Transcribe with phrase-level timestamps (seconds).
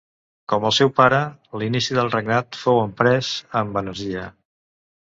[0.53, 1.19] Com el seu pare,
[1.63, 3.31] l'inici del regnat fou emprès
[3.63, 4.27] amb energia.